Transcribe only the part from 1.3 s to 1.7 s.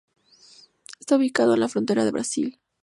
en la